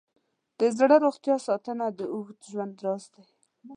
د 0.59 0.61
زړه 0.77 0.95
روغتیا 1.05 1.35
ساتنه 1.47 1.85
د 1.99 1.99
اوږد 2.13 2.39
ژوند 2.51 2.75
راز 2.85 3.03
دی. 3.13 3.25